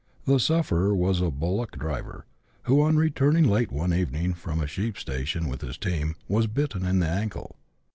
[0.25, 2.25] The sufferer was a bullock driver,
[2.63, 6.83] who, on returning late one evening from a sheep station with his team, was bitten
[6.85, 7.55] in the ankle.